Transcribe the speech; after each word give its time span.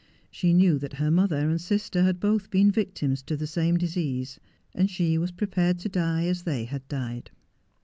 She 0.31 0.51
knew 0.51 0.79
that 0.79 0.93
her 0.93 1.11
mother 1.11 1.47
and 1.47 1.61
sister 1.61 2.01
had 2.01 2.19
both 2.19 2.49
been 2.49 2.71
victims 2.71 3.21
to 3.21 3.37
the 3.37 3.45
same 3.45 3.77
disease, 3.77 4.39
and 4.73 4.89
she 4.89 5.15
was 5.19 5.31
prepared 5.31 5.77
to 5.77 5.89
die 5.89 6.25
as 6.25 6.41
they 6.41 6.65
had 6.65 6.87
died. 6.87 7.29